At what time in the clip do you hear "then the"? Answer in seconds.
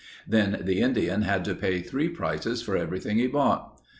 0.27-0.79